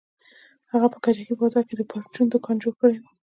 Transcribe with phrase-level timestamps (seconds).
[0.71, 3.03] هغه په کجکي بازار کښې د پرچون دوکان جوړ کړى و.